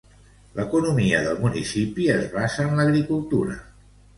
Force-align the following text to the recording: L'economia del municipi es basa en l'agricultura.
L'economia 0.59 1.19
del 1.27 1.37
municipi 1.43 2.09
es 2.17 2.27
basa 2.39 2.67
en 2.67 2.77
l'agricultura. 2.81 3.63